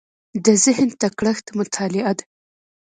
د 0.45 0.47
ذهن 0.63 0.89
تکړښت 1.01 1.45
مطالعه 1.59 2.11
ده. 2.17 2.23